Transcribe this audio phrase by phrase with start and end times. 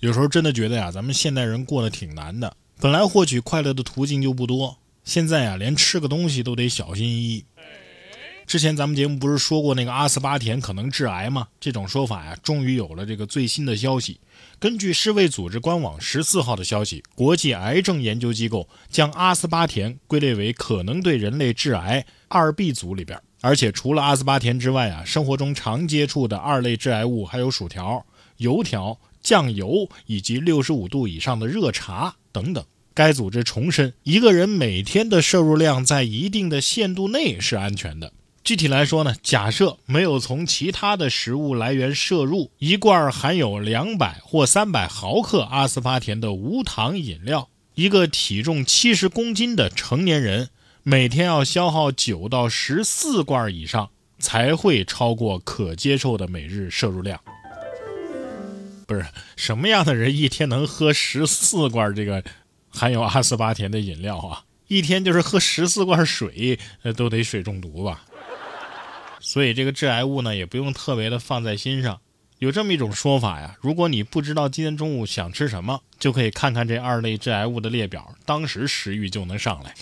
[0.00, 2.56] 有时候真的觉得呀，咱们现代人过得挺难的。
[2.80, 7.44] 本来获取快乐的途径就不多，现在呀，连吃个东西都得小心翼翼。
[8.46, 11.48] 之前咱们节目不是说过那个阿斯巴甜可能致癌吗？
[11.58, 14.20] 这种说法呀，终于有了这个最新的消息。
[14.60, 23.20] 根据世卫组织官网十四号的消息，国际癌症研究机构将阿斯巴甜归类为可能对人类致癌二 B 组里边。
[23.40, 28.06] 而且除了阿斯巴甜之外啊，生活中常接触的二类致癌物还有薯条、
[28.38, 32.64] 油条、酱油以及六十五度以上的热茶等等。
[32.94, 38.12] 该组织重申，一个人每天的摄入量在一定的限度内是安全的。
[38.42, 50.48] 具体来说呢，假设没有从其他的食物来源摄入一罐含有两百或三百毫克阿斯巴甜的无糖饮料，一个体重七十公斤的成年人。
[50.82, 57.20] 每天要消耗九到十四罐以上，才会超过可接受的每日摄入量。
[58.88, 59.04] 不是
[59.36, 62.24] 什么样的人一天能喝十四罐这个
[62.70, 64.42] 含有阿斯巴甜的饮料啊？
[64.66, 66.58] 一天就是喝十四罐水，
[66.96, 68.02] 都得水中毒吧？
[69.20, 72.00] 所以这个致癌物呢，也不用特别的放在心上。
[72.38, 79.74] 有这么一种说法呀，如果你不知道今天中午想吃什么，就可以看看这二类致癌物的列表，当时食欲就能上来。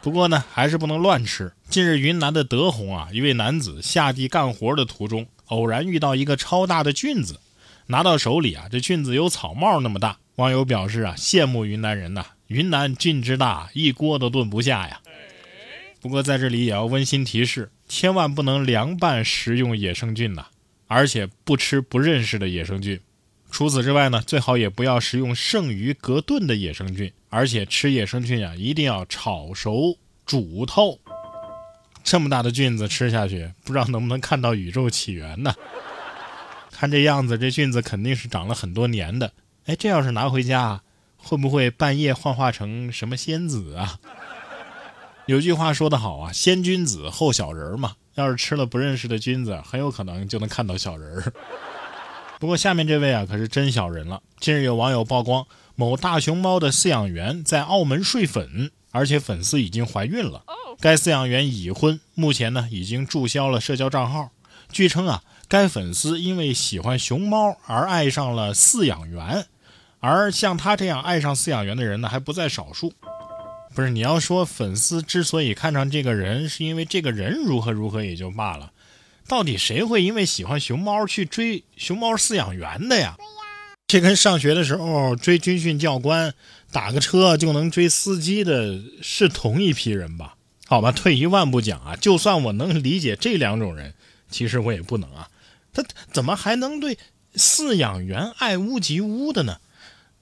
[0.00, 1.52] 不过呢，还是不能乱吃。
[1.68, 7.38] 近日，云南的德宏啊，一位男子下地干活的途中，偶然遇到一个超大的菌子，
[7.86, 10.18] 拿到手里啊，这菌子有草帽那么大。
[10.36, 15.00] 网友表示啊，羡慕云南人呐，云南菌之大，一锅都炖不下呀。
[16.00, 20.46] 不过在这里也要温馨提示，千万不能凉拌食用野生菌呐，
[20.88, 23.00] 而且不吃不认识的野生菌。
[23.50, 29.96] 除此之外呢，最好也不要食用剩余隔炖的野生菌，而且吃野生菌啊，一定要炒熟
[30.26, 30.98] 煮透。
[32.04, 35.52] 这么大的菌子吃下去，不知道能不能看到宇宙起源呢？
[36.70, 39.32] 看这样子，这菌子肯定是长了很多年的。
[39.64, 40.82] 哎，这要是拿回家，
[41.16, 43.98] 会不会半夜幻化成什么仙子啊？
[45.26, 47.94] 有句话说得好啊，先君子后小人嘛。
[48.16, 51.32] 要是吃了不认识的菌子，很有可能就能看到小人儿。
[52.38, 54.20] 不过下面这位啊可是真小人了。
[54.38, 60.44] 近日有网友曝光某大熊猫的饲养员在澳门睡粉，而且粉丝已经怀孕了。
[60.80, 64.30] 该饲养员已婚，目前呢已经注销了社交账号。
[64.72, 69.46] 据称啊，该粉丝因为喜欢熊猫而爱上了饲养员，
[70.00, 72.92] 而像他这样爱上饲养员的人呢还不在少数。
[73.74, 78.72] 不是你要说粉丝之所以看上这个人，是因为这个人如何如何也就罢了。
[79.26, 83.16] 到底谁会因为喜欢熊猫去追熊猫饲养员的呀？
[83.86, 86.34] 这跟上学的时候追军训教官、
[86.72, 90.36] 打个车就能追司机的是同一批人吧？
[90.66, 93.94] 好吧，退一万步讲啊，就算我能理解这两种人，
[94.30, 95.28] 其实我也不能啊。
[95.72, 96.98] 他怎么还能对
[97.36, 99.58] 饲养员爱屋及乌的呢？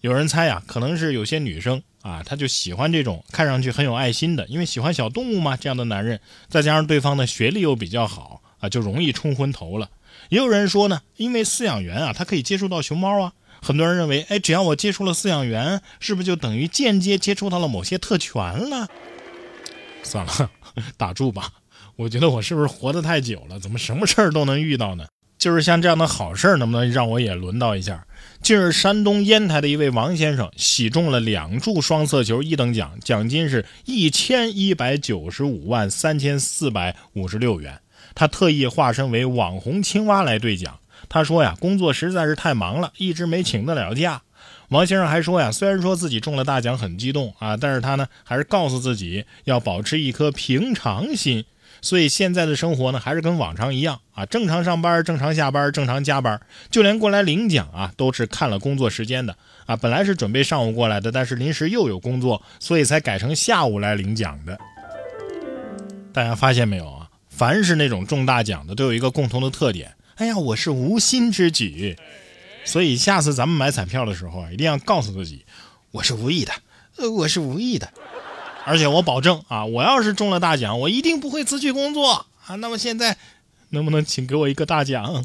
[0.00, 8.42] 有人猜呀，可能是有些女生啊，她就喜欢这种看上去很有爱心的，因为喜欢小动物嘛，这样的男人，再加上对方的学历又比较好。
[8.58, 9.90] 啊，就容易冲昏头了。
[10.28, 13.32] 也有人说呢，因为饲养员啊，他可以接触到熊猫啊。
[13.60, 18.88] 很多人认为，哎，只要我接触了饲养员，是不是就等于间接接触到了某些特权了？
[20.02, 20.50] 算了，
[20.96, 21.50] 打住吧。
[21.96, 23.60] 我觉得我是不是活得太久了？
[23.60, 25.06] 怎么什么事儿都能遇到呢？
[25.38, 28.06] 就是像这样的好事儿，能不能让我也轮到一下？
[28.40, 37.80] 近日，山东烟台的一位王先生喜中了两注双色球一等奖，奖金是一千一百九十五万三千四百五十六元。
[38.14, 40.78] 他特意化身为网红青蛙来兑奖。
[41.08, 44.22] 他说呀，工作实在是太忙了，一直没请得了假。
[44.68, 51.44] 王先生还说呀，虽然说自己中了大奖很激动啊，但是他呢还是告诉自己要保持一颗平常心。
[51.84, 59.36] 所以现在的生活呢，还是跟往常一样啊，正常上班，正常下班，正常加班，就连过来领奖啊，都是看了工作时间的
[59.66, 59.74] 啊。
[59.76, 64.56] 本来是准备上午过来的，但是临时又有工作，所以才改成下午来领奖的。
[66.12, 67.08] 大家发现没有啊？
[67.28, 69.92] 凡是那种中大奖的，都有一个共同的特点。
[70.16, 71.96] 哎呀，我是无心之举，
[72.64, 75.44] 所以下次咱们买彩票的时候啊，一定要告诉自己，
[75.90, 76.52] 我是无意的，
[76.96, 77.92] 呃，我是无意的。
[78.64, 82.54] 而且我保证啊，我要是中了大奖，我一定不会辞去工作啊。
[82.56, 83.16] 那么现在，
[83.70, 85.24] 能不能请给我一个大奖？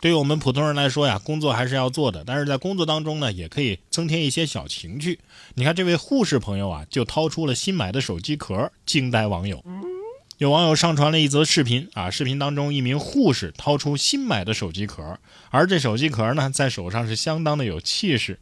[0.00, 5.20] 对于我们普通人来说呀，工作还是要做的，但是在工作当中呢，也可以增添一些小情趣。
[5.54, 9.62] 你看这位护士朋友啊，就掏出了新买的手机壳，惊呆网友。
[10.40, 15.18] 有网友上传了一则视频啊，视频当中一名护士掏出新买的手机壳，
[15.50, 18.38] 而这手机壳呢，在手上是相当的有气势，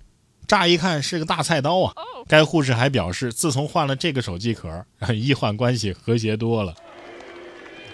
[0.47, 1.93] 乍一看是个大菜刀啊。
[2.29, 6.73] 该护士还表示，自从换了这个手机壳， 医患关系和谐多了。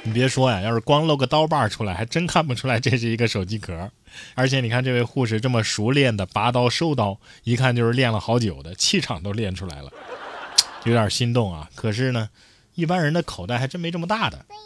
[0.02, 3.90] 你别说呀，要是光露个刀把出来，还真看不出来这是一个手机壳。
[4.34, 9.90] 而且你看这位护士这么熟练的拔刀收刀，一看就是练了好久的，气场都练出来了，
[10.84, 11.70] 有点心动啊。
[11.74, 12.28] 可是呢，
[12.74, 14.44] 一般人的口袋还真没这么大的。
[14.48, 14.62] 对呀。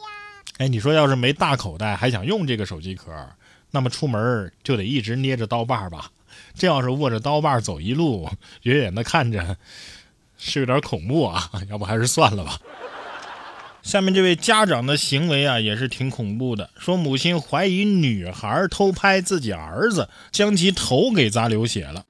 [0.59, 3.13] 哎，你说要是没大口袋还想用这个手机壳，
[3.71, 6.11] 那么出门就得一直捏着刀把吧？
[6.55, 8.29] 这要是握着刀把走一路，
[8.63, 9.57] 远远的看着
[10.37, 11.51] 是有点恐怖啊。
[11.71, 12.59] 要不还是算了吧。
[13.83, 16.69] 下面这位家长的行为啊，也是挺恐怖的。
[16.77, 22.05] 说母亲怀疑女孩偷拍自己儿子，将其头给砸流血了。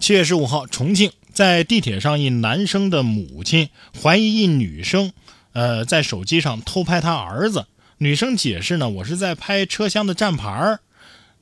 [0.00, 3.68] 七月十五号，重庆在地铁上，一男生的母亲
[4.02, 5.12] 怀疑一女生，
[5.52, 7.68] 呃，在手机上偷拍他儿子。
[7.98, 10.80] 女生解释呢，我是在拍车厢的站牌儿。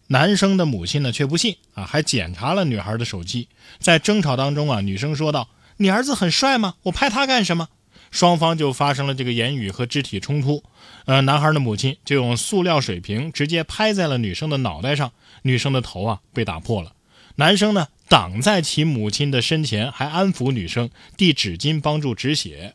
[0.09, 3.49] 男生的母亲呢却不信啊，还检查了女孩的手机。
[3.79, 5.49] 在争吵当中啊，女生说道
[5.79, 6.75] ：“你儿子很帅吗？
[6.83, 7.71] 我拍他干什么？”
[8.13, 10.63] 双方就发生了这个言语和肢体冲突，
[11.07, 16.93] 呃，男孩的母亲就用塑料水瓶直接拍在了女生的脑袋上，女生的头啊被打破了。
[17.37, 22.75] 男生呢挡在其母亲的身前，还安抚女生，递纸巾帮助止血。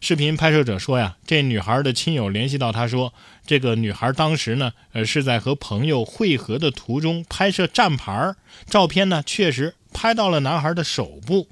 [0.00, 3.14] 视频拍摄者说呀，这女孩的亲友联系到他说，
[3.46, 8.34] 这个女孩当时呢，呃，是在和朋友会合的途中拍摄站牌，
[8.68, 11.48] 照片呢确实拍到了男孩的手部。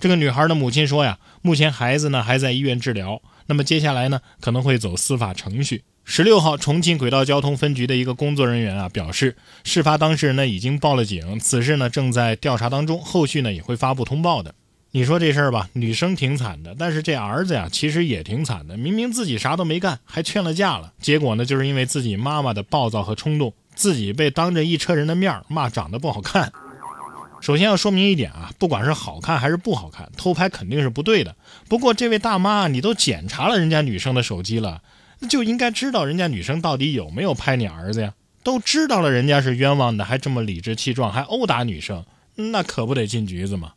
[0.00, 5.82] 这个女孩的母亲说呀，目前孩子呢还在医院治疗，那么接下来呢可能会走司法程序。
[6.04, 14.54] 十六号，重庆轨道交通分局的一个工作人员啊表示，事发当事人呢已经报了警，此事呢正在调查当中，后续呢也会发布通报的。
[14.90, 26.52] 你说这事儿吧，女生挺惨的，但是这儿子呀其实也挺惨的，明明自己啥都没干，还劝了架了，结果呢就是因为自己妈妈的暴躁和冲动，自己被当着一车人的面骂长得不好看。
[27.40, 31.34] 首先要说明一点啊，不管是好看还是不好看，偷拍肯定是不对的。
[31.68, 34.82] 不过这位大妈，你都检查了人家女生的手机了，
[35.28, 38.14] 就应该知道人家女生到底有没有拍你儿子呀？
[38.44, 42.04] 都知道了人家是冤枉的，还这么理直气壮，还殴打女生，
[42.34, 43.74] 那可不得进局子吗？